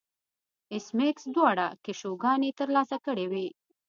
ایس 0.73 0.87
میکس 0.97 1.23
دواړه 1.35 1.67
کشوګانې 1.85 2.49
ترلاسه 2.59 2.97
کړې 3.05 3.25
وې 3.31 3.47